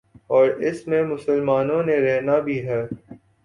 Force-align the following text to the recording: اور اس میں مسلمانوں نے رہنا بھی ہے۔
اور 0.27 0.47
اس 0.47 0.87
میں 0.87 1.03
مسلمانوں 1.03 1.83
نے 1.83 1.99
رہنا 1.99 2.39
بھی 2.39 2.67
ہے۔ 2.67 2.81